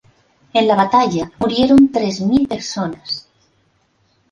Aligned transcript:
En 0.55 0.65
la 0.69 0.75
batalla 0.79 1.29
murieron 1.39 1.91
tres 1.91 2.21
mil 2.21 2.47
personas. 2.47 3.27